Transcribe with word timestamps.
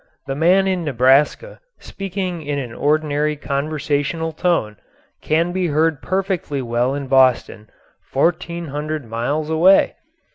The 0.25 0.33
man 0.33 0.65
in 0.65 0.83
Nebraska, 0.83 1.59
speaking 1.77 2.41
in 2.41 2.57
an 2.57 2.73
ordinary 2.73 3.35
conversational 3.35 4.31
tone, 4.31 4.77
can 5.21 5.51
be 5.51 5.67
heard 5.67 6.01
perfectly 6.01 6.59
well 6.63 6.95
in 6.95 7.05
Boston, 7.05 7.69
1,400 8.11 9.05
miles 9.05 9.51
away. 9.51 9.93